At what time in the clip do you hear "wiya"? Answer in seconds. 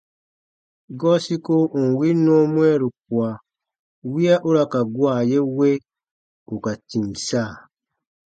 4.11-4.35